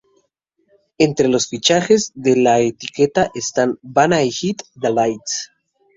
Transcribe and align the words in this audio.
Entre 0.97 1.27
los 1.27 1.47
fichajes 1.47 2.11
de 2.15 2.35
la 2.35 2.59
etiqueta 2.59 3.29
están 3.35 3.77
Vanna 3.83 4.23
y 4.23 4.31
Hit 4.31 4.63
the 4.81 4.89
Lights. 4.89 5.51